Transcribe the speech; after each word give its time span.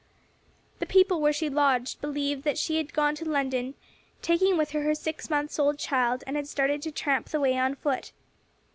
The 0.79 0.87
people 0.87 1.21
where 1.21 1.31
she 1.31 1.47
lodged 1.47 2.01
believed 2.01 2.41
that 2.43 2.57
she 2.57 2.77
had 2.77 2.91
gone 2.91 3.13
to 3.17 3.29
London, 3.29 3.75
taking 4.23 4.57
with 4.57 4.71
her 4.71 4.81
her 4.81 4.95
six 4.95 5.29
months 5.29 5.59
old 5.59 5.77
child, 5.77 6.23
and 6.25 6.35
had 6.35 6.47
started 6.47 6.81
to 6.81 6.91
tramp 6.91 7.29
the 7.29 7.39
way 7.39 7.55
on 7.55 7.75
foot. 7.75 8.11